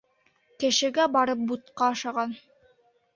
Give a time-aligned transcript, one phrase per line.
[0.63, 2.33] Кешегә барып бутҡа ашаған.